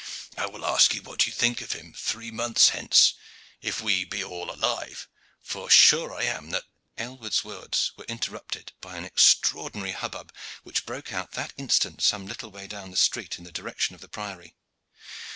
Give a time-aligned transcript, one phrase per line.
[0.35, 3.13] "I will ask you what you think of him three months hence,
[3.61, 5.07] if we be all alive;
[5.43, 6.65] for sure I am that"
[6.97, 10.33] Aylward's words were interrupted by an extraordinary hubbub
[10.63, 14.01] which broke out that instant some little way down the street in the direction of
[14.01, 14.55] the Priory.